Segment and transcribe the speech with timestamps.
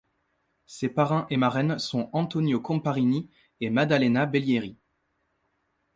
[0.65, 4.75] Ses parrain et marraine sont Antonio Comparini et Maddalena Bellieri.